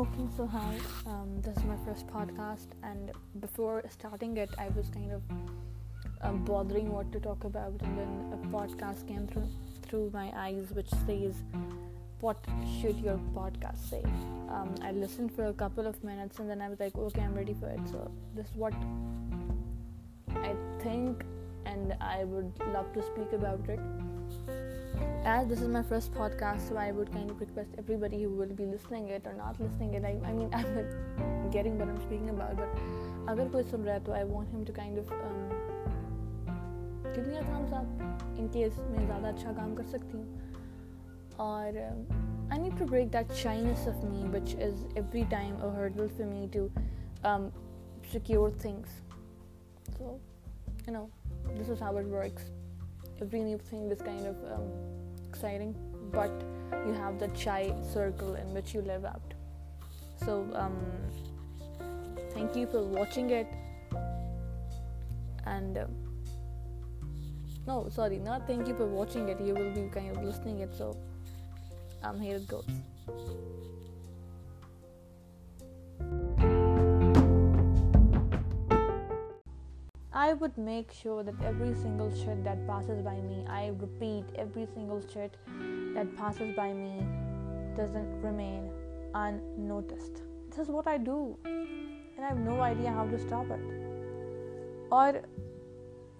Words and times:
Okay, 0.00 0.26
so 0.34 0.46
hi, 0.46 0.78
this 1.44 1.58
is 1.58 1.64
my 1.64 1.76
first 1.84 2.06
hmm. 2.06 2.16
podcast, 2.16 2.68
and 2.82 3.12
before 3.40 3.84
starting 3.90 4.34
it, 4.38 4.48
I 4.58 4.68
was 4.68 4.88
kind 4.88 5.12
of 5.12 5.20
um, 6.22 6.42
bothering 6.46 6.90
what 6.90 7.12
to 7.12 7.20
talk 7.20 7.44
about, 7.44 7.78
and 7.82 7.98
then 7.98 8.32
a 8.32 8.46
podcast 8.46 9.06
came 9.06 9.28
through 9.28 10.10
my 10.14 10.32
eyes 10.34 10.70
which 10.72 10.88
says, 11.06 11.34
what 12.20 12.42
should 12.80 12.98
your 13.00 13.18
podcast 13.36 13.90
say? 13.90 14.02
Um, 14.48 14.74
I 14.82 14.92
listened 14.92 15.34
for 15.34 15.48
a 15.48 15.52
couple 15.52 15.86
of 15.86 16.02
minutes 16.02 16.38
and 16.38 16.48
then 16.48 16.62
I 16.62 16.70
was 16.70 16.80
like, 16.80 16.96
okay, 16.96 17.20
I'm 17.20 17.34
ready 17.34 17.54
for 17.60 17.68
it. 17.68 17.80
So 17.90 18.10
this 18.34 18.46
is 18.46 18.56
what 18.56 18.72
I 20.30 20.54
think 20.82 21.26
and 21.66 21.94
I 22.00 22.24
would 22.24 22.50
love 22.72 22.90
to 22.94 23.02
speak 23.02 23.34
about 23.34 23.68
it. 23.68 24.06
کوئی 25.00 25.74
سن 33.70 33.84
رہا 33.84 33.94
ہے 33.94 34.02
تو 34.04 34.12
ہم 34.14 34.24
سب 37.70 37.86
in 38.38 38.46
case 38.52 38.72
میں 38.90 39.02
زیادہ 39.06 39.26
اچھا 39.26 39.50
کام 39.56 39.74
کر 39.76 39.84
سکتی 39.92 40.12
ہوں 40.16 40.26
اور 41.36 41.68
but 56.10 56.42
you 56.72 56.92
have 56.94 57.18
the 57.20 57.26
chai 57.42 57.68
circle 57.92 58.98
so 60.24 60.42
thank 62.32 62.56
you 62.56 62.66
for 62.72 62.80
watching 62.96 63.30
and 65.50 65.78
no 67.66 67.80
sorry 67.94 68.18
نا 68.24 68.38
thank 68.46 68.68
you 68.68 68.74
for 68.78 68.86
watching 68.86 69.28
listening 70.24 70.62
I 80.20 80.32
would 80.40 80.58
make 80.60 80.92
sure 80.92 81.22
that 81.24 81.44
every 81.46 81.72
single 81.82 82.02
unnoticed. 82.06 82.44
That 82.44 82.66
passes 82.66 82.90
by 83.06 83.20
me 83.20 83.40
I 83.48 83.70
single 84.54 85.00
I 85.18 85.28
that 85.94 86.18
passes 86.18 86.50
by 86.56 86.72
how 89.16 89.82
is 90.58 90.70
what 90.70 90.88
no 92.38 92.60
idea 92.62 93.02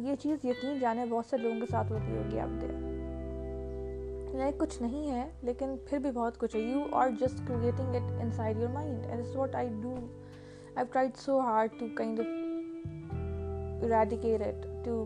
یہ 0.08 0.14
چیز 0.22 0.44
یقین 0.44 0.78
جانے 0.80 1.04
بہت 1.10 1.26
سے 1.30 1.36
لوگوں 1.38 1.60
کے 1.60 1.66
ساتھ 1.70 1.92
ہوتی 1.92 2.16
ہوگی 2.16 2.40
آپ 2.46 2.60
دے 2.62 2.72
لائک 4.38 4.58
کچھ 4.60 4.80
نہیں 4.82 5.10
ہے 5.10 5.28
لیکن 5.50 5.76
پھر 5.90 5.98
بھی 6.06 6.10
بہت 6.14 6.38
کچھ 6.40 6.56
ہے 6.56 6.60
you 6.60 6.84
are 7.02 7.10
just 7.20 7.46
creating 7.48 7.94
it 8.02 8.12
inside 8.36 8.60
your 8.62 8.70
mind 8.74 9.36
what 9.36 9.54
I 9.62 9.68
do 9.82 9.94
I 10.76 10.86
try 10.92 11.08
so 11.24 11.40
hard 11.46 11.78
to 11.80 11.86
kind 11.96 12.20
of 12.20 12.38
eradicate 13.88 14.42
it 14.50 14.66
to 14.84 15.00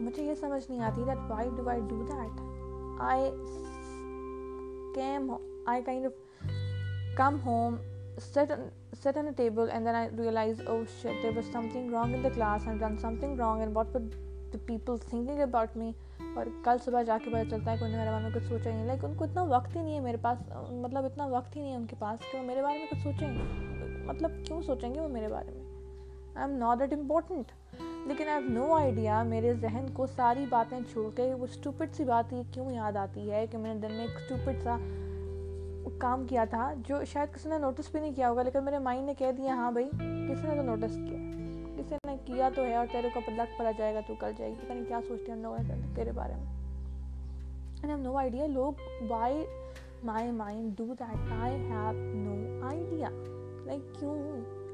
مجھے 0.00 0.22
یہ 0.22 0.34
سمجھ 0.40 0.62
نہیں 0.70 0.80
آتی 0.84 1.04
that 1.06 1.18
why 1.64 1.80
do 1.88 2.02
that 2.08 2.36
come 7.16 7.36
home 7.44 7.76
thing 9.02 9.70
wrong 11.90 12.14
in 13.60 13.84
the 14.52 14.58
people 14.66 14.94
me 15.76 15.90
اور 16.36 16.46
کل 16.64 16.76
صبح 16.84 17.02
جا 17.06 17.16
کے 17.24 17.30
پتہ 17.30 17.44
چلتا 17.50 17.70
ہے 17.72 17.76
کہ 17.76 17.84
انہوں 17.84 17.96
نے 17.98 17.98
میرے 17.98 18.10
بارے 18.10 18.22
میں 18.24 18.30
کچھ 18.34 18.48
سوچا 18.48 18.70
ہی 18.70 18.74
نہیں 18.74 18.86
لیکن 18.86 19.06
ان 19.06 19.14
کو 19.16 19.24
اتنا 19.24 19.42
وقت 19.52 19.76
ہی 19.76 19.82
نہیں 19.82 19.94
ہے 19.94 20.00
میرے 20.00 20.16
پاس 20.22 20.38
مطلب 20.82 21.04
اتنا 21.04 21.26
وقت 21.30 21.56
ہی 21.56 21.60
نہیں 21.60 21.70
ہے 21.72 21.76
ان 21.76 21.86
کے 21.90 21.96
پاس 21.98 22.20
کہ 22.30 22.38
وہ 22.38 22.42
میرے 22.44 22.62
بارے 22.62 22.78
میں 22.78 22.86
کچھ 22.90 23.02
سوچیں 23.02 23.28
گے 23.34 24.04
مطلب 24.06 24.44
کیوں 24.46 24.60
سوچیں 24.66 24.94
گے 24.94 25.00
وہ 25.00 25.08
میرے 25.08 25.28
بارے 25.28 25.50
میں 25.54 25.66
I 26.34 26.50
am 26.50 26.58
not 26.58 26.78
that 26.80 26.92
important 26.92 27.52
لیکن 28.08 28.28
آئی 28.28 28.42
ہیو 28.42 28.52
نو 28.54 28.72
آئیڈیا 28.74 29.22
میرے 29.32 29.52
ذہن 29.62 29.86
کو 29.94 30.06
ساری 30.16 30.44
باتیں 30.50 30.78
چھوڑ 30.92 31.08
کے 31.16 31.32
وہ 31.34 31.46
اسٹوپٹ 31.50 31.96
سی 31.96 32.04
بات 32.12 32.32
یہ 32.32 32.42
کیوں 32.54 32.70
یاد 32.72 32.96
آتی 33.04 33.30
ہے 33.30 33.46
کہ 33.50 33.58
میں 33.58 33.74
نے 33.74 33.80
دن 33.86 33.94
میں 33.96 34.06
ایک 34.06 34.16
اسٹوپٹ 34.22 34.62
سا 34.64 34.76
کام 36.00 36.24
کیا 36.28 36.44
تھا 36.50 36.72
جو 36.88 36.98
شاید 37.12 37.34
کسی 37.34 37.48
نے 37.48 37.58
نوٹس 37.58 37.90
بھی 37.92 38.00
نہیں 38.00 38.12
کیا 38.16 38.30
ہوگا 38.30 38.42
لیکن 38.42 38.64
میرے 38.64 38.78
مائنڈ 38.86 39.06
نے 39.06 39.14
کہہ 39.18 39.32
دیا 39.36 39.54
ہاں 39.62 39.70
بھائی 39.72 39.88
کسی 39.96 40.46
نے 40.48 40.54
تو 40.56 40.62
نوٹس 40.62 40.94
کیا 41.08 41.17
سے 41.88 41.96
نے 42.06 42.14
کیا 42.24 42.48
تو 42.54 42.62
ہے 42.64 42.74
اور 42.76 42.86
تیرے 42.92 43.08
کو 43.14 43.20
بدلا 43.26 43.44
پڑا 43.58 43.70
جائے 43.78 43.92
گا 43.94 44.00
تو 44.06 44.14
کر 44.20 44.30
جائے 44.38 44.50
گی 44.50 44.56
پتہ 44.62 44.72
نہیں 44.72 44.84
کیا 44.88 44.98
سوچتے 45.08 45.28
ہیں 45.32 45.36
ہم 45.38 45.42
لوگ 45.44 45.54
تیرے 45.96 46.12
بارے 46.14 46.34
میں 46.34 46.44
اینڈ 47.82 47.90
ہیو 47.90 47.96
نو 48.02 48.16
آئیڈیا 48.18 48.46
لوگ 48.46 48.72
why 49.08 49.34
my 50.04 50.30
mind 50.30 50.76
do 50.78 50.84
that 51.00 51.32
I 51.40 51.54
have 51.54 51.92
no 52.14 52.64
idea 52.68 53.08
like 53.66 53.82
کیوں 53.98 54.14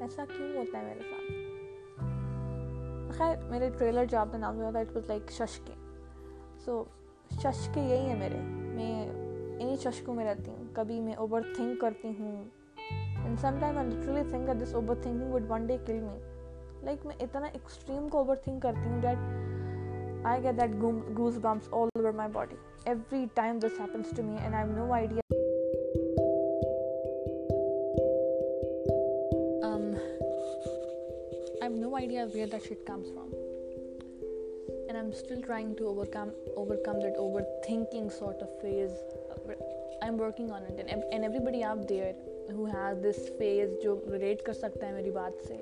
ایسا 0.01 0.23
کیوں 0.35 0.47
ہوتا 0.55 0.77
ہے 0.79 0.83
میرے 0.85 1.03
ساتھ 1.09 1.25
خیر 3.17 3.35
میرے 3.49 3.69
ٹریلر 3.77 4.05
جو 4.11 4.17
آپ 4.19 4.29
نے 4.33 4.37
نام 4.39 4.53
سنا 4.59 4.69
تھا 4.71 4.79
اٹ 4.79 4.95
واز 4.95 5.05
لائک 5.09 5.23
ششکے 5.31 5.73
سو 6.65 6.83
ششکے 7.41 7.81
یہی 7.81 8.05
ہیں 8.09 8.19
میرے 8.19 8.39
میں 8.75 8.95
انہیں 9.09 9.75
ششکوں 9.83 10.13
میں 10.15 10.25
رہتی 10.25 10.49
ہوں 10.51 10.59
کبھی 10.75 10.97
میں 11.01 11.13
اوور 11.25 11.41
تھنک 11.55 11.79
کرتی 11.81 12.07
ہوں 12.19 12.35
and 13.23 13.39
some 13.41 13.53
time 13.59 13.77
I 13.77 13.87
literally 13.89 14.23
think 14.29 14.49
this 14.63 14.73
overthinking 15.01 15.29
would 15.33 15.45
one 15.51 15.61
day 15.67 15.77
kill 15.85 15.99
me 15.99 16.17
like 16.85 17.05
میں 17.05 17.15
اتنا 17.21 17.45
ایکسٹریم 17.53 18.07
کو 18.11 18.17
اوور 18.17 18.35
تھنک 18.43 18.61
کرتی 18.63 18.89
ہوں 18.89 18.99
that 19.01 19.17
I 20.27 20.41
get 20.43 20.55
that 20.59 20.71
goosebumps 21.41 21.67
all 21.73 21.87
over 21.99 22.11
my 22.17 22.29
body 22.31 22.55
every 22.89 23.23
time 23.35 23.59
this 23.59 23.79
happens 23.79 24.09
to 24.17 24.23
me 24.23 24.35
and 24.41 24.53
made 24.55 24.71
no 24.77 24.91
idea 31.95 32.21
I 32.23 32.39
am 34.87 34.95
am 34.97 35.09
still 35.13 35.41
trying 35.41 35.73
to 35.77 35.83
over 35.87 36.05
over 36.15 36.31
overcome 36.75 36.81
come 36.91 36.97
that 36.99 37.15
thinking 37.65 38.07
sort 38.19 38.39
of 38.43 38.49
phase 38.61 38.91
I 39.29 40.09
working 40.19 40.47
on 40.55 40.61
it 40.69 40.75
and 40.89 41.21
everybody 41.45 41.61
آپ 41.71 41.79
there 41.89 42.11
who 42.55 42.63
has 42.73 42.93
this 43.09 43.19
phase 43.39 43.67
جو 43.83 43.91
relate 44.11 44.39
کر 44.45 44.53
سکتا 44.61 44.87
ہے 44.87 44.91
میری 44.93 45.11
بات 45.19 45.33
سے 45.47 45.57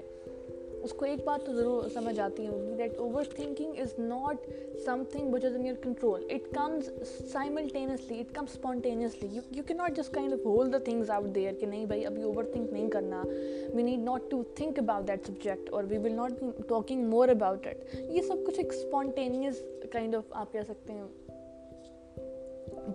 اس 0.83 0.91
کو 0.99 1.05
ایک 1.05 1.23
بات 1.25 1.45
تو 1.45 1.51
ضرور 1.53 1.83
سمجھ 1.93 2.19
آتی 2.19 2.47
ہوگی 2.47 2.73
that 2.77 2.97
overthinking 3.35 3.79
is 3.79 3.93
not 3.99 4.47
something 5.11 5.33
which 5.33 5.45
is 5.45 5.55
in 5.55 5.65
your 5.65 5.75
control 5.83 6.23
it 6.33 6.47
comes 6.55 6.89
simultaneously 7.31 8.19
it 8.19 8.37
spontaneously 8.41 9.27
you 9.57 9.61
کی 9.67 9.73
not 9.73 9.95
just 9.97 10.13
kind 10.15 10.33
of 10.33 10.45
hold 10.45 10.73
the 10.73 10.77
things 10.89 11.09
out 11.17 11.33
there 11.35 11.53
کہ 11.59 11.65
نہیں 11.65 11.85
بھائی 11.93 12.05
ابھی 12.05 12.21
اوور 12.23 12.43
تھنک 12.53 12.71
نہیں 12.73 12.89
کرنا 12.97 13.23
we 13.75 13.83
need 13.83 14.03
not 14.03 14.29
to 14.31 14.41
think 14.55 14.79
about 14.79 15.07
that 15.07 15.27
subject 15.27 15.69
اور 15.73 15.83
we 15.89 15.97
will 16.03 16.15
not 16.15 16.43
talking 16.69 17.09
more 17.11 17.29
about 17.39 17.67
it 17.67 17.95
یہ 18.09 18.21
سب 18.27 18.45
کچھ 18.47 18.59
ایک 18.59 18.73
اسپونٹینیس 18.73 19.63
کائنڈ 19.93 20.15
آف 20.15 20.23
آپ 20.41 20.51
کہہ 20.53 20.67
سکتے 20.67 20.93
ہیں 20.93 21.01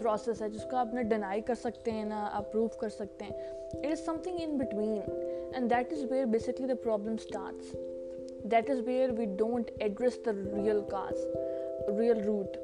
پروسیس 0.03 0.41
ہے 0.43 0.49
جس 0.49 0.65
کو 0.71 0.77
آپ 0.77 0.95
نہ 0.95 1.03
ڈینائی 1.09 1.41
کر 1.47 1.55
سکتے 1.63 1.91
ہیں 1.91 2.05
نہ 2.05 2.29
آپ 2.33 2.51
پروو 2.53 2.67
کر 2.81 2.89
سکتے 2.97 3.25
ہیں 3.25 3.47
it 3.61 3.87
is 3.91 4.05
something 4.23 4.39
in 4.43 4.57
between 4.59 4.99
and 5.55 5.71
that 5.71 5.93
is 5.93 6.05
where 6.11 6.25
basically 6.35 6.67
the 6.69 6.75
problem 6.83 7.15
starts 7.21 7.73
that 8.53 8.71
is 8.71 8.81
where 8.87 9.11
we 9.19 9.25
don't 9.39 9.71
address 9.79 10.19
the 10.27 10.33
real 10.57 10.81
cause 10.91 11.25
real 11.99 12.23
root 12.25 12.57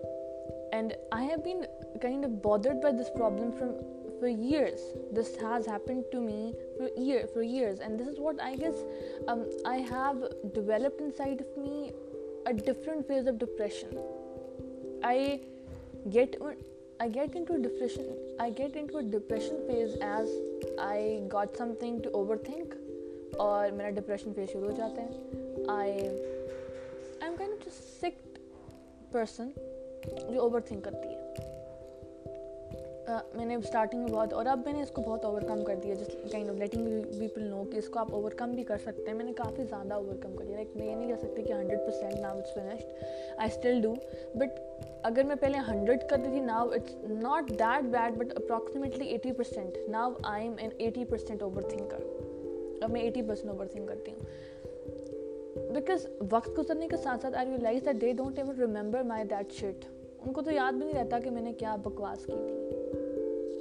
and 0.74 0.92
I 1.18 1.26
have 1.28 1.40
been 1.44 1.62
kind 2.02 2.24
of 2.26 2.30
bothered 2.44 2.82
by 2.82 2.96
this 2.96 3.12
problem 3.16 3.50
from 3.58 3.72
four 4.20 4.28
years 4.28 4.82
this 5.18 5.30
has 5.42 5.68
happen 5.68 6.00
two 6.12 6.26
year 6.26 7.24
four 7.34 7.42
years 7.42 7.80
and 7.86 8.00
this 8.00 8.08
is 8.08 8.18
what 8.18 8.40
I 8.42 8.56
guess 8.60 8.84
I 9.64 9.82
have 9.90 10.26
developed 10.54 11.02
inside 11.16 11.42
of 11.42 11.58
me 11.58 11.88
a 12.46 12.52
different 12.66 13.06
phase 13.08 13.28
of 13.28 13.34
depression 13.40 13.96
I 15.06 15.36
get 16.14 16.36
I 17.00 17.10
get 17.14 17.36
into 17.44 17.54
depression 17.62 18.02
I 18.42 18.52
get 18.58 18.76
into 18.86 19.00
depression 19.10 19.56
phase 19.66 19.96
as 20.02 20.30
I 20.88 21.18
got 21.32 21.56
something 21.80 21.98
to 22.02 22.10
overthink 22.44 22.74
اور 23.40 23.70
میرا 23.76 23.90
depression 24.00 24.32
phase 24.36 24.50
شروع 24.52 24.70
ہو 24.70 24.76
جاتا 24.76 25.02
ہے 25.02 25.64
I 25.76 25.92
I 25.92 26.08
am 27.20 27.36
kind 27.38 27.64
to 27.64 27.70
sick 28.00 28.22
person 29.12 29.50
جو 30.32 30.40
over 30.42 30.60
think 30.68 30.84
کرتی 30.84 31.08
ہے 31.14 31.23
میں 33.08 33.44
نے 33.46 33.54
اسٹارٹنگ 33.56 34.00
میں 34.00 34.10
بہت 34.12 34.32
اور 34.32 34.46
اب 34.50 34.60
میں 34.64 34.72
نے 34.72 34.82
اس 34.82 34.90
کو 34.94 35.02
بہت 35.06 35.24
اوور 35.24 35.42
کم 35.48 35.62
کر 35.64 35.76
دیا 35.82 35.94
جس 35.94 36.06
kind 36.32 36.50
of 36.50 36.56
letting 36.58 37.02
people 37.18 37.42
know 37.48 37.62
کہ 37.72 37.76
اس 37.78 37.88
کو 37.92 37.98
آپ 38.00 38.14
اوور 38.14 38.32
کم 38.36 38.52
بھی 38.54 38.62
کر 38.64 38.78
سکتے 38.84 39.02
ہیں 39.10 39.14
میں 39.18 39.24
نے 39.24 39.32
کافی 39.36 39.64
زیادہ 39.70 39.94
اوور 39.94 40.14
کم 40.22 40.36
کر 40.36 40.44
دیا 40.44 40.56
لائک 40.56 40.76
میں 40.76 40.86
یہ 40.86 40.94
نہیں 40.94 41.08
کہہ 41.08 41.20
سکتی 41.22 41.42
کہ 41.42 41.52
hundred 41.52 41.78
percent 41.86 42.18
now 42.20 42.38
it's 42.38 42.54
finished 42.54 43.04
I 43.36 43.50
still 43.52 43.80
do 43.82 43.94
but 44.38 44.58
اگر 45.06 45.24
میں 45.28 45.36
پہلے 45.40 45.58
ہنڈریڈ 45.68 46.08
کرتی 46.10 46.30
تھی 46.30 46.40
now 46.40 46.68
it's 46.76 46.94
not 47.10 47.48
that 47.50 47.88
bad 47.94 48.16
but 48.18 48.32
approximately 48.36 49.08
eighty 49.08 49.32
percent 49.42 49.76
now 49.96 50.10
I 50.32 50.42
am 50.46 50.54
an 50.58 50.70
eighty 50.78 51.04
percent 51.10 51.42
overthinker 51.70 52.82
اب 52.82 52.90
میں 52.92 53.00
ایٹی 53.00 53.22
پرسینٹ 53.28 53.50
اوور 53.50 53.66
تھنک 53.72 53.88
کرتی 53.88 54.12
ہوں 54.12 55.72
بیکاز 55.74 56.06
وقت 56.30 56.58
گزرنے 56.58 56.86
کے 56.88 56.96
ساتھ 57.02 57.22
ساتھ 57.22 57.36
I 57.38 57.46
realize 57.50 57.84
that 57.86 58.00
they 58.00 58.12
don't 58.22 58.38
ever 58.38 58.58
remember 58.66 59.02
my 59.14 59.24
that 59.30 59.52
shit 59.60 59.84
ان 60.26 60.32
کو 60.32 60.42
تو 60.42 60.50
یاد 60.54 60.72
بھی 60.72 60.84
نہیں 60.86 61.02
رہتا 61.04 61.18
کہ 61.24 61.30
میں 61.30 61.42
نے 61.42 61.52
کیا 61.58 61.76
بکواس 61.82 62.24
کی 62.26 62.32
تھی 62.46 62.63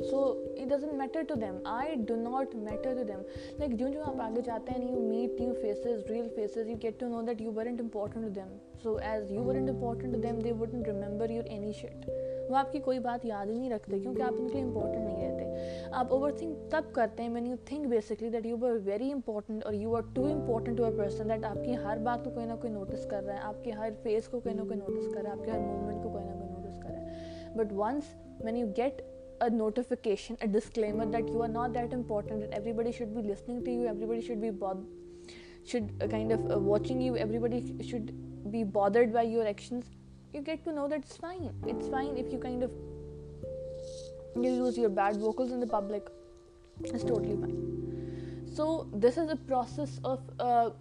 so 0.10 0.20
it 0.44 0.70
doesn't 0.70 0.96
matter 0.98 1.22
to 1.28 1.36
them 1.42 1.56
I 1.74 1.94
do 2.08 2.16
not 2.16 2.56
matter 2.56 2.94
to 2.98 3.04
them 3.08 3.22
like 3.60 3.72
جو 3.80 3.88
جو 3.94 4.02
آپ 4.06 4.22
آگے 4.22 4.42
جاتے 4.46 4.72
ہیں 4.78 4.88
you 4.90 5.00
meet 5.02 5.40
you 5.42 5.54
faces 5.62 6.06
real 6.12 6.28
faces 6.36 6.70
you 6.70 6.76
get 6.84 7.00
to 7.00 7.08
know 7.08 7.22
that 7.28 7.42
you 7.42 7.52
weren't 7.56 7.82
important 7.82 8.24
to 8.26 8.30
them 8.36 8.56
so 8.84 8.96
as 9.12 9.32
you 9.32 9.44
weren't 9.44 9.70
important 9.70 10.14
to 10.14 10.20
them 10.22 10.40
they 10.44 10.52
wouldn't 10.60 10.88
remember 10.88 11.30
your 11.30 11.44
any 11.50 11.72
shit 11.82 12.10
وہ 12.50 12.56
آپ 12.58 12.72
کی 12.72 12.80
کوئی 12.88 13.00
بات 13.00 13.26
یاد 13.26 13.46
ہی 13.48 13.54
نہیں 13.54 13.70
رکھتے 13.70 14.00
کیونکہ 14.00 14.22
آپ 14.22 14.34
ان 14.40 14.48
کے 14.48 14.54
لیے 14.54 14.64
امپورٹنٹ 14.64 15.04
نہیں 15.04 15.30
رہتے 15.30 15.90
آپ 16.00 16.14
اوور 16.14 16.32
تھنک 16.40 16.58
تب 16.72 16.94
کرتے 16.96 17.24
ہیں 17.24 17.30
mean 17.30 17.48
you 17.48 17.56
think 17.66 17.88
basically 17.90 18.30
that 18.30 18.46
you 18.46 18.56
are 18.68 18.78
very 18.86 19.12
important 19.12 19.66
اور 19.66 19.74
you 19.74 19.96
are 19.96 20.02
too 20.16 20.26
important 20.34 20.78
to 20.78 20.86
a 20.86 20.98
person 20.98 21.30
that 21.30 21.46
آپ 21.50 21.64
کی 21.66 21.78
ہر 21.84 21.98
بات 22.06 22.24
کو 22.26 22.32
کوئی 22.34 22.46
نہ 22.46 22.56
کوئی 22.62 22.74
نوٹس 22.74 23.06
کر 23.10 23.24
رہا 23.26 23.34
ہے 23.34 23.40
آپ 23.50 23.64
کے 23.64 23.72
ہر 23.80 23.90
فیس 24.04 24.28
کو 24.32 24.40
کوئی 24.40 24.56
نہ 24.56 24.62
کوئی 24.68 24.80
نوٹس 24.80 25.08
کر 25.14 25.22
رہا 25.22 25.30
ہے 25.32 25.38
آپ 25.40 25.46
کے 25.46 25.52
ہر 25.52 25.60
موومنٹ 25.60 26.04
کو 26.04 26.10
کوئی 26.10 26.26
نہ 26.26 26.32
کوئی 26.38 26.50
نوٹس 26.52 26.80
کر 26.84 26.90
رہا 26.90 27.00
ہے 27.00 27.58
but 27.58 27.74
once 27.80 28.16
mean 28.44 28.58
you 28.58 28.68
get 28.78 29.02
notification 29.52 30.36
that 30.54 30.78
you 31.30 31.42
are 31.42 31.48
not 31.48 31.74
that 31.76 31.94
important 31.94 32.56
should 32.98 33.08
بھی 33.14 33.22
لسنگی 33.22 33.76
شوڈ 33.76 33.88
آفریبی 33.90 34.22
should 34.22 34.38
be 38.52 38.64
bad 38.74 38.96
یورشن 39.26 39.80
bad 44.94 45.18
vocal 45.22 45.64
public 45.72 46.10
so 48.56 48.68
this 49.04 49.18
is 49.18 49.30
a 49.30 49.36
process 49.48 50.00
of 50.06 50.20
of 50.40 50.72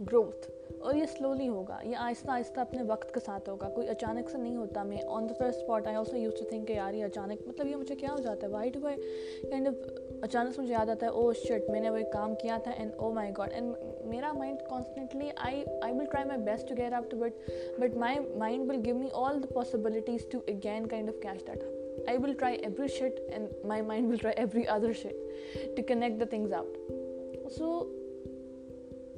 growth 0.00 0.46
اور 0.86 0.94
یہ 0.94 1.04
سلولی 1.18 1.46
ہوگا 1.48 1.78
یہ 1.84 1.96
آہستہ 1.98 2.30
آہستہ 2.30 2.60
اپنے 2.60 2.82
وقت 2.88 3.12
کے 3.14 3.20
ساتھ 3.26 3.48
ہوگا 3.48 3.68
کوئی 3.74 3.88
اچانک 3.88 4.28
سے 4.30 4.38
نہیں 4.38 4.56
ہوتا 4.56 4.82
میں 4.88 4.96
on 5.16 5.28
the 5.28 5.34
first 5.38 5.58
spot 5.62 5.86
I 5.86 5.96
also 5.96 6.16
use 6.16 6.34
to 6.38 6.44
think 6.48 6.66
کہ 6.68 6.72
یار 6.72 6.94
یہ 6.94 7.04
اچانک 7.04 7.46
مطلب 7.46 7.66
یہ 7.66 7.76
مجھے 7.76 7.94
کیا 8.00 8.12
ہو 8.12 8.16
جاتا 8.24 8.46
ہے 8.46 8.52
وائی 8.52 8.70
ٹوائیڈ 8.70 9.66
آف 9.66 9.88
اچانک 10.24 10.54
سے 10.54 10.60
مجھے 10.60 10.72
یاد 10.72 10.88
آتا 10.90 11.06
ہے 11.06 11.10
او 11.10 11.32
شٹ 11.32 11.46
شرٹ 11.48 11.70
میں 11.70 11.80
نے 11.80 11.90
وہ 11.90 11.96
ایک 11.96 12.12
کام 12.12 12.34
کیا 12.42 12.58
تھا 12.64 12.70
and 12.76 12.92
oh 12.98 13.12
my 13.14 13.30
God 13.38 13.52
and 13.54 13.72
میرا 14.10 14.32
mind 14.38 14.60
constantly 14.68 15.30
I 15.46 15.64
I 15.82 15.94
will 15.98 16.04
try 16.10 16.28
my 16.28 16.40
best 16.50 16.68
to 16.68 16.74
get 16.76 16.94
to 17.10 17.16
but 17.18 17.50
but 17.80 17.96
my 18.04 18.18
mind 18.38 18.70
will 18.70 18.80
give 18.84 18.94
me 18.98 19.08
all 19.24 19.42
the 19.42 19.54
possibilities 19.54 20.26
to 20.32 20.40
again 20.56 20.86
kind 20.94 21.08
of 21.08 21.20
cash 21.22 21.46
that 21.46 21.64
I 22.08 22.18
will 22.22 22.32
try 22.38 22.56
every 22.62 22.88
shirt 22.98 23.20
and 23.30 23.64
my 23.72 23.82
mind 23.92 24.10
will 24.10 24.16
try 24.20 24.36
every 24.40 24.66
other 24.76 24.92
shit 25.02 25.76
to 25.76 25.82
connect 25.88 26.20
the 26.20 26.24
things 26.30 26.52
out 26.60 27.52
so 27.58 27.78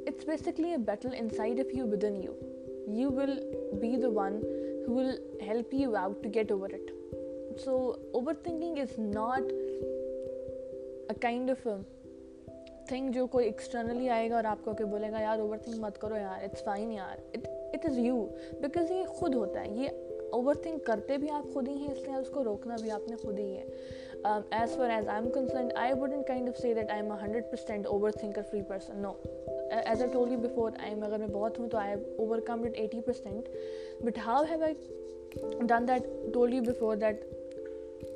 it's 0.08 0.26
basically 0.28 0.76
battle 0.84 1.08
of 1.20 1.60
of 1.60 1.74
you 1.76 1.84
you. 1.86 2.14
You 2.14 2.94
you 3.00 3.10
will 3.16 3.32
be 3.80 3.90
the 4.02 4.08
one 4.14 4.36
will 4.88 5.10
help 5.46 5.74
you 5.74 5.90
out 6.02 6.22
to 6.22 6.28
get 6.34 6.52
over 6.52 6.70
it 6.74 6.90
so 7.64 7.76
overthinking 8.44 8.78
is 8.82 8.98
not 8.98 9.52
a 9.52 11.18
kind 11.22 11.50
of 11.50 11.66
think 12.88 13.14
جو 13.14 13.26
کوئی 13.36 13.46
externally 13.46 14.08
آئے 14.16 14.30
گا 14.30 14.36
اور 14.36 14.44
آپ 14.52 14.64
کو 14.64 14.72
کہ 14.78 14.84
بولے 14.94 15.10
گا 15.12 15.20
یار 15.22 15.38
over 15.40 15.58
think 15.64 15.78
مت 15.80 15.98
کرو 16.00 16.16
یار 16.16 16.42
اٹس 16.44 16.64
فائن 16.64 16.92
یار 16.92 17.18
اٹ 17.74 17.86
از 17.88 17.98
یو 18.06 18.24
بیکاز 18.62 18.90
یہ 18.92 19.04
خود 19.18 19.34
ہوتا 19.34 19.64
ہے 19.64 19.74
یہ 19.82 20.30
اوور 20.38 20.54
تھنک 20.62 20.84
کرتے 20.86 21.16
بھی 21.18 21.30
آپ 21.34 21.52
خود 21.52 21.68
ہی 21.68 21.74
ہیں 21.76 21.88
اس 21.92 22.02
لیے 22.06 22.14
اس 22.20 22.28
کو 22.34 22.44
روکنا 22.44 22.76
بھی 22.82 22.90
آپ 22.90 23.08
نے 23.10 23.16
خود 23.22 23.38
ہی 23.38 23.54
ہے 23.56 23.64
as 24.24 24.74
far 24.76 24.90
as 24.90 25.08
I 25.08 25.30
concerned 25.34 25.72
I 25.78 25.92
would 26.00 26.12
of 26.30 26.58
see 26.60 26.72
that 26.74 26.90
I 26.90 27.00
am 27.02 27.10
a 27.12 27.16
hundred 27.22 27.44
percent 27.50 27.86
overthinker 28.20 28.42
free 28.50 28.62
person 28.68 29.02
no 29.02 29.12
as 29.84 30.02
a 30.02 30.08
totally 30.12 30.36
before 30.46 30.70
I 30.82 30.92
M 30.94 31.02
اگر 31.04 31.18
میں 31.18 31.26
بہت 31.32 31.58
ہوں 31.58 31.68
تو 31.70 31.78
I 31.78 31.94
overcome 32.46 32.62
it 32.66 32.78
eighty 32.80 33.00
percent 33.06 33.48
but 34.04 34.18
how 34.26 34.44
hate 34.50 36.06
totally 36.32 36.60
before 36.66 36.96
that 36.96 37.24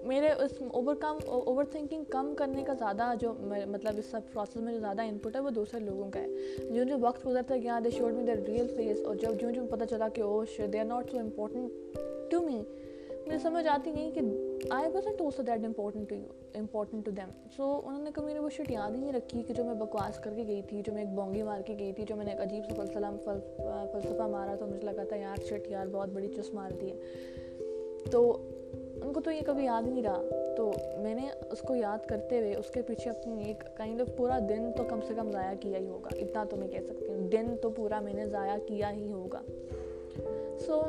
میرے 0.06 0.28
اس 0.44 0.50
over 0.72 0.94
come 1.00 1.16
over 1.28 1.64
thinking 1.70 2.04
کم 2.10 2.32
کرنے 2.38 2.62
کا 2.66 2.72
زیادہ 2.78 3.12
جو 3.20 3.32
مطلب 3.70 3.98
اس 3.98 4.06
سب 4.10 4.32
پروسیس 4.32 4.62
میں 4.62 4.72
جو 4.72 4.78
زیادہ 4.80 5.02
ان 5.08 5.18
پٹ 5.22 5.36
ہے 5.36 5.40
وہ 5.40 5.50
دوسرے 5.58 5.80
لوگوں 5.80 6.10
کا 6.14 6.20
ہے 6.20 6.84
جو 6.86 6.98
وقت 7.00 7.26
گزرتا 7.26 7.54
ہے 7.54 7.60
گیا 7.62 7.78
they 7.84 7.90
showed 7.98 8.14
me 8.14 8.22
the 8.26 8.32
real 8.46 8.66
face 8.76 9.02
اور 9.06 9.14
جب 9.22 9.52
جو 9.54 9.66
پتہ 9.70 9.84
چلا 9.90 10.08
کہ 10.14 10.20
او 10.22 10.42
they 10.72 10.78
are 10.78 10.84
not 10.84 11.10
so 11.10 11.18
important 11.18 12.30
to 12.30 12.40
me 12.46 12.60
مجھے 13.26 13.38
سمجھ 13.38 13.66
آتی 13.68 13.90
نہیں 13.90 14.10
کہ 14.14 14.20
I 14.74 14.88
that 14.92 15.20
important 15.64 16.12
important 16.58 17.04
to 17.04 17.10
them 17.16 17.30
so 17.56 17.68
انہوں 17.84 18.02
نے 18.04 18.10
کبھی 18.14 18.26
میرے 18.26 18.38
وہ 18.44 18.48
شٹ 18.56 18.70
یاد 18.70 18.94
ہی 18.94 19.00
نہیں 19.00 19.12
رکھی 19.12 19.42
کہ 19.48 19.54
جو 19.54 19.64
میں 19.64 19.74
بکواس 19.80 20.18
کر 20.24 20.34
کے 20.36 20.46
گئی 20.46 20.62
تھی 20.68 20.80
جو 20.86 20.92
میں 20.92 21.02
ایک 21.02 21.12
بونگی 21.14 21.42
مار 21.42 21.60
کے 21.66 21.76
گئی 21.78 21.92
تھی 21.96 22.04
جو 22.08 22.16
میں 22.16 22.24
نے 22.24 22.30
ایک 22.32 22.40
عجیب 22.40 22.64
سے 22.68 22.74
فلسلہ 22.76 23.06
فلسفہ 23.24 24.26
مارا 24.30 24.54
تو 24.60 24.66
مجھے 24.66 24.86
لگا 24.86 25.04
تھا 25.08 25.16
یار 25.16 25.44
شٹ 25.48 25.70
یار 25.70 25.86
بہت 25.92 26.08
بڑی 26.14 26.28
چس 26.36 26.52
مارتی 26.54 26.90
ہے 26.90 28.08
تو 28.12 28.28
ان 29.02 29.12
کو 29.12 29.20
تو 29.20 29.30
یہ 29.30 29.40
کبھی 29.46 29.64
یاد 29.64 29.86
نہیں 29.88 30.02
رہا 30.02 30.52
تو 30.56 30.70
میں 31.02 31.14
نے 31.14 31.28
اس 31.50 31.60
کو 31.68 31.76
یاد 31.76 32.04
کرتے 32.08 32.38
ہوئے 32.40 32.54
اس 32.54 32.70
کے 32.74 32.82
پیچھے 32.88 33.10
اپنی 33.10 33.42
ایک 33.44 33.64
کائنڈ 33.76 34.00
آف 34.00 34.16
پورا 34.16 34.38
دن 34.48 34.70
تو 34.76 34.84
کم 34.88 35.00
سے 35.08 35.14
کم 35.16 35.30
ضائع 35.32 35.54
کیا 35.60 35.78
ہی 35.78 35.86
ہوگا 35.88 36.08
اتنا 36.20 36.44
تو 36.50 36.56
میں 36.56 36.68
کہہ 36.68 36.86
سکتی 36.88 37.08
ہوں 37.12 37.28
دن 37.32 37.54
تو 37.62 37.70
پورا 37.76 38.00
میں 38.04 38.14
نے 38.14 38.26
ضائع 38.36 38.56
کیا 38.66 38.90
ہی 38.96 39.10
ہوگا 39.12 39.40
so 40.66 40.80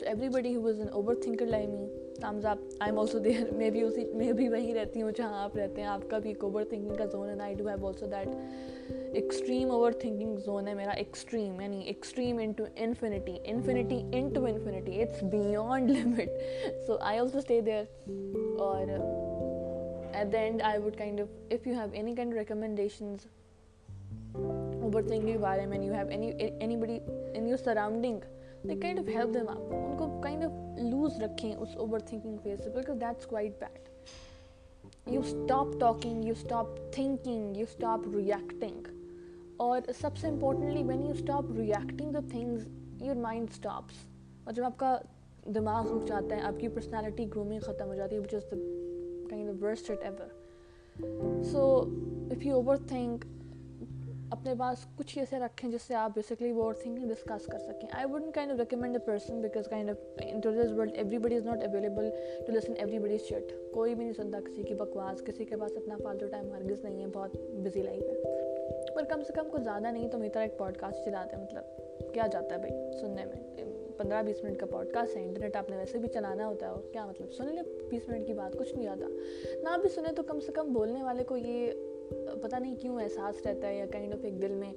Abby 0.00 0.56
was 0.56 0.80
an 0.80 0.88
over 0.92 1.14
میں 4.50 4.74
رہتی 4.74 5.02
ہوں 5.02 5.10
جہاں 5.16 5.42
آپ 5.42 5.56
رہتے 5.56 5.80
ہیں 5.80 5.88
آپ 5.88 6.08
کا 6.10 6.18
بھی 6.22 6.30
ایک 6.30 6.44
اوور 6.44 6.64
تھنکنگ 6.70 6.94
کا 6.96 7.06
زون 7.12 7.28
ہے 10.68 10.74
میرا 10.74 10.94
دیر 17.48 17.82
اور 18.60 18.88
at 20.18 20.32
the 20.32 20.38
end 20.40 20.62
I 20.64 20.90
kind 20.98 21.20
of 21.20 21.66
you 21.66 21.74
have 21.74 22.14
kind 22.16 22.34
recommendations 22.34 23.26
ابھرتے 24.88 25.18
کے 25.20 25.36
بارے 25.38 25.64
میں 25.66 25.78
یو 25.78 25.92
ہیو 25.94 26.06
اینی 26.58 26.76
بڑی 26.80 26.98
in 27.36 27.46
your 27.48 27.56
surrounding 27.64 28.20
they 28.68 28.74
kind 28.82 28.98
of 28.98 29.08
help 29.14 29.32
them 29.34 29.48
آپ 29.48 29.72
ان 29.84 29.96
کو 29.98 30.06
کائنڈ 30.22 30.44
آف 30.44 30.78
لوز 30.92 31.18
رکھیں 31.22 31.52
اس 31.54 31.76
اوور 31.84 31.98
تھنکنگ 32.08 32.36
فیس 32.42 32.62
سے 32.64 32.70
because 32.76 33.00
that's 33.00 33.26
quite 33.32 33.58
bad 33.60 35.10
you 35.14 35.20
stop 35.24 35.74
talking 35.80 36.24
you 36.24 36.34
stop 36.36 36.68
thinking 36.94 37.56
you 37.56 37.66
stop 37.70 38.06
reacting 38.16 38.88
اور 39.66 39.80
سب 40.00 40.16
سے 40.20 40.28
importantly 40.28 40.82
when 40.88 41.02
you 41.06 41.12
stop 41.18 41.50
reacting 41.58 42.12
the 42.12 42.18
things 42.30 42.66
your 43.06 43.16
mind 43.28 43.48
stops 43.52 44.04
اور 44.44 44.52
جب 44.54 44.64
آپ 44.64 44.78
کا 44.78 44.96
دماغ 45.54 45.94
رک 45.96 46.06
جاتا 46.08 46.36
ہے 46.36 46.40
آپ 46.52 46.60
کی 46.60 46.68
پرسنالٹی 46.78 47.26
گرومنگ 47.34 47.60
ختم 47.66 47.88
ہو 47.88 47.94
جاتی 47.94 48.14
ہے 48.16 48.20
which 48.20 48.34
is 48.34 48.44
the 48.50 48.56
kind 49.30 49.48
of 49.50 49.62
worst 49.62 49.90
it 49.90 50.04
ever 50.04 51.42
so 51.52 51.66
if 52.32 52.46
you 52.46 52.54
overthink 52.88 53.24
اپنے 54.30 54.52
پاس 54.58 54.78
کچھ 54.96 55.16
ایسے 55.18 55.38
رکھیں 55.38 55.70
جس 55.70 55.82
سے 55.88 55.94
آپ 55.94 56.10
بیسکلی 56.14 56.50
وہ 56.52 56.70
تھنکنگ 56.80 57.08
ڈسکس 57.12 57.44
کر 57.52 57.58
سکیں 57.58 57.86
I 57.98 58.06
kind 58.10 58.32
kind 58.34 58.52
of 58.52 58.58
of 58.58 58.60
recommend 58.60 58.96
a 58.96 59.04
person 59.06 59.40
because 59.40 59.68
world 60.78 60.96
everybody 61.18 61.36
is 61.36 61.46
not 61.46 61.62
available 61.66 62.08
to 62.46 62.52
listen 62.52 62.72
everybody 63.04 63.16
shit 63.28 63.52
کوئی 63.74 63.94
بھی 63.94 64.04
نہیں 64.04 64.12
سنتا 64.16 64.40
کسی 64.48 64.62
کی 64.68 64.74
بکواس 64.82 65.22
کسی 65.26 65.44
کے 65.44 65.56
پاس 65.60 65.76
اپنا 65.76 65.96
فالتو 66.02 66.26
ٹائم 66.30 66.52
ہرگز 66.54 66.84
نہیں 66.84 67.00
ہے 67.02 67.06
بہت 67.14 67.36
بزی 67.64 67.82
لائف 67.82 68.02
ہے 68.02 68.34
اور 68.94 69.04
کم 69.10 69.22
سے 69.26 69.32
کم 69.36 69.48
کچھ 69.52 69.62
زیادہ 69.62 69.90
نہیں 69.90 70.08
تو 70.12 70.18
میری 70.18 70.30
طرح 70.32 70.42
ایک 70.42 70.58
پوڈ 70.58 70.76
کاسٹ 70.80 71.04
چلاتے 71.04 71.36
ہیں 71.36 71.42
مطلب 71.42 72.12
کیا 72.14 72.26
جاتا 72.32 72.54
ہے 72.54 72.58
بھائی 72.66 73.00
سننے 73.00 73.24
میں 73.24 73.66
پندرہ 73.98 74.22
بیس 74.22 74.42
منٹ 74.44 74.58
کا 74.58 74.66
پوڈ 74.70 74.92
کاسٹ 74.94 75.16
ہے 75.16 75.24
انٹرنیٹ 75.24 75.56
آپ 75.56 75.70
نے 75.70 75.76
ویسے 75.76 75.98
بھی 75.98 76.08
چلانا 76.14 76.46
ہوتا 76.48 76.66
ہے 76.66 76.70
اور 76.70 76.82
کیا 76.92 77.06
مطلب 77.06 77.32
سن 77.38 77.54
لیں 77.54 77.62
بیس 77.90 78.08
منٹ 78.08 78.26
کی 78.26 78.32
بات 78.42 78.58
کچھ 78.58 78.74
نہیں 78.74 78.88
آتا 78.88 79.56
نہ 79.70 79.78
بھی 79.82 79.88
سنیں 79.94 80.12
تو 80.16 80.22
کم 80.28 80.40
سے 80.46 80.52
کم 80.54 80.72
بولنے 80.72 81.02
والے 81.02 81.24
کو 81.32 81.36
یہ 81.36 81.70
پتہ 82.42 82.56
نہیں 82.60 82.74
کیوں 82.80 83.00
احساس 83.02 83.44
رہتا 83.46 83.68
ہے 83.68 83.76
یا 83.78 83.84
کائنڈ 83.92 84.14
آف 84.14 84.24
ایک 84.24 84.40
دل 84.42 84.54
میں 84.58 84.72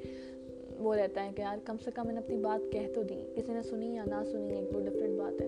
وہ 0.83 0.95
رہتا 0.95 1.23
ہے 1.25 1.31
کہ 1.35 1.41
یار 1.41 1.57
کم 1.65 1.77
سے 1.83 1.91
کم 1.95 2.05
میں 2.07 2.13
نے 2.13 2.19
اپنی 2.19 2.37
بات 2.43 2.71
کہہ 2.71 2.87
تو 2.95 3.03
دی 3.09 3.21
کسی 3.35 3.53
نے 3.53 3.61
سنی 3.69 3.93
یا 3.95 4.03
نہ 4.05 4.23
سنی 4.31 4.53
ایک 4.55 4.75
وہ 4.75 4.81
ڈفرینٹ 4.85 5.17
بات 5.19 5.41
ہے 5.41 5.47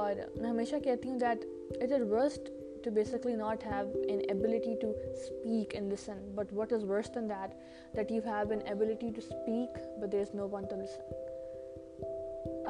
اور 0.00 0.14
میں 0.40 0.50
ہمیشہ 0.50 0.76
کہتی 0.84 1.08
ہوں 1.10 1.18
that 1.18 1.44
it 1.82 1.92
is 1.92 2.02
worst 2.10 2.50
to 2.84 2.90
basically 2.94 3.34
not 3.36 3.66
have 3.72 3.86
an 4.08 4.20
ability 4.28 4.74
to 4.80 4.90
speak 5.10 5.74
and 5.78 5.88
listen 5.92 6.24
but 6.34 6.52
what 6.56 6.72
is 6.72 6.84
worse 6.90 7.14
than 7.14 7.28
that 7.30 7.96
that 7.96 8.12
you 8.12 8.20
have 8.26 8.50
an 8.50 8.60
ability 8.72 9.10
to 9.16 9.20
speak 9.26 9.78
but 10.00 10.12
there 10.12 10.20
is 10.20 10.34
no 10.34 10.48
one 10.52 10.64
to 10.70 10.76
listen 10.80 11.14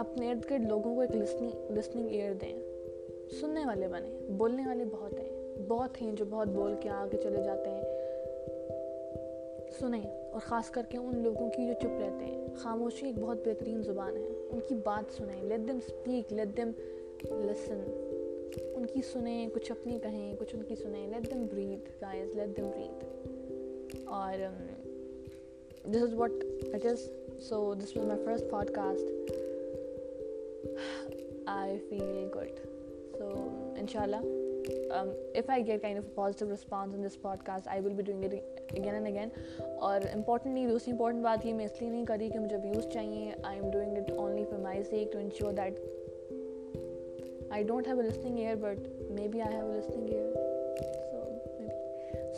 اپنے 0.00 0.31
ارد 0.31 0.50
گرد 0.50 0.69
لوگوں 0.69 0.95
کو 0.95 1.00
ایک 1.00 1.17
listening 1.17 1.73
listening 1.79 2.09
year 2.09 2.33
دیں 2.41 2.59
سننے 3.41 3.64
والے 3.67 3.88
بنے 3.88 4.19
بولنے 4.38 4.67
والے 4.67 4.85
بہت 4.93 5.19
ہیں 5.21 5.64
بہت 5.69 6.02
ہیں 6.02 6.12
جو 6.17 6.25
بہت 6.31 6.49
بول 6.55 6.75
کے 6.81 6.88
آگے 6.91 7.17
چلے 7.23 7.43
جاتے 7.45 7.71
ہیں 7.71 7.91
سنیں 9.79 10.02
اور 10.33 10.41
خاص 10.47 10.71
کر 10.71 10.87
کے 10.91 10.99
ان 10.99 11.23
لوگوں 11.23 11.49
کی 11.50 11.67
جو 11.67 11.73
چپ 11.81 12.00
رہتے 12.00 12.25
ہیں 12.25 12.55
خاموشی 12.62 13.07
ایک 13.07 13.19
بہت 13.21 13.47
بہترین 13.47 13.83
زبان 13.83 14.17
ہے 14.17 14.26
ان 14.50 14.59
کی 14.69 14.75
بات 14.85 15.12
سنیں 15.17 15.43
let 15.49 15.67
them 15.69 15.76
speak 15.87 16.33
let 16.33 16.57
them 16.57 16.71
listen 17.49 17.81
ان 18.75 18.87
کی 18.93 19.02
سنیں 19.12 19.49
کچھ 19.55 19.71
اپنی 19.73 19.99
کہیں 20.02 20.35
کچھ 20.41 20.55
ان 20.55 20.62
کی 20.69 20.75
سنیں 20.83 21.07
let 21.09 21.33
let 21.33 21.35
them 22.37 22.52
them 22.57 22.71
guys 22.71 23.05
اور 24.07 24.38
this 25.91 26.02
is 26.02 26.14
what 26.14 26.31
it 26.75 26.87
is 26.87 27.09
so 27.49 27.73
this 27.81 27.97
was 27.97 28.07
my 28.07 28.25
first 28.25 28.50
podcast 28.75 29.33
I 31.59 31.79
feel 31.88 32.26
good 32.37 32.61
so 33.19 33.31
ان 33.81 33.87
شاء 33.93 34.02
اللہ 34.02 34.41
if 34.69 35.49
I 35.50 35.66
get 35.66 35.85
of 35.99 36.14
positive 36.14 36.47
response 36.50 36.95
on 36.95 37.02
this 37.04 37.16
podcast 37.47 37.69
I 37.69 37.81
will 37.85 37.95
be 37.95 38.02
doing 38.07 38.25
again 38.25 38.85
and 38.95 39.07
again 39.07 39.28
اور 39.85 40.00
important 40.12 40.54
نہیں 40.54 40.69
دوسری 40.69 40.92
important 40.92 41.23
بات 41.25 41.47
یہ 41.47 41.54
میں 41.54 41.64
اس 41.64 41.81
لیے 41.81 41.90
نہیں 41.90 42.04
کری 42.07 42.28
کہ 42.33 42.38
مجھے 42.38 42.57
ویوز 42.64 42.87
چاہیے 42.92 43.33
I 43.42 43.61
am 43.61 43.71
doing 43.71 43.97
it 43.99 44.11
only 44.16 44.45
for 44.50 44.59
my 44.59 44.83
sake 44.90 45.12
to 45.12 45.19
ensure 45.19 45.52
that 45.57 45.78
I 47.52 47.62
don't 47.69 47.87
have 47.88 47.99
a 48.00 48.07
listening 48.09 48.38
ear 48.38 48.57
but 48.61 48.87
maybe 49.33 49.40
I 49.40 49.57
have 49.57 49.71
a 49.71 49.78
listening 49.78 50.09
ear 50.12 50.31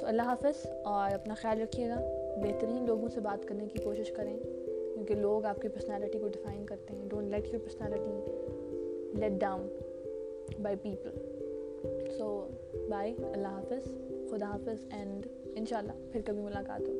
so 0.01 0.07
اللہ 0.07 0.23
حافظ 0.29 0.67
اور 0.85 1.13
اپنا 1.15 1.35
خیال 1.43 1.61
رکھیے 1.61 1.89
گا 1.89 2.01
بہترین 2.43 2.85
لوگوں 2.87 3.09
سے 3.15 3.21
بات 3.29 3.47
کرنے 3.49 3.67
کی 3.73 3.83
کوشش 3.85 4.11
کریں 4.17 4.37
کیونکہ 4.55 5.15
لوگ 5.15 5.45
آپ 5.47 5.61
کی 5.63 5.69
پرسنالٹی 5.69 6.19
کو 6.19 6.29
ڈیفائن 6.33 6.65
کرتے 6.67 6.97
ہیں 6.97 7.09
don't 7.09 7.31
let 7.35 7.49
your 7.53 7.61
personality 7.65 9.21
let 9.21 9.41
down 9.41 9.67
by 10.63 10.77
people 10.83 11.23
so 12.19 12.27
bye 12.91 13.13
اللہ 13.35 13.49
حافظ 13.55 13.89
خدا 14.31 14.47
حافظ 14.53 14.85
اینڈ 14.99 15.27
ان 15.57 15.67
شاء 15.71 15.79
اللہ 15.79 16.11
پھر 16.13 16.21
کبھی 16.27 16.43
ملاقات 16.43 16.89
ہو 16.89 16.94